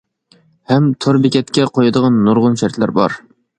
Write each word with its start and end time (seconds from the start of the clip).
ھەم 0.71 0.87
تور 1.05 1.19
بېكەتكە 1.27 1.67
قويىدىغان 1.77 2.19
نۇرغۇن 2.29 2.61
شەرتلەر 2.65 2.97
بار. 3.01 3.23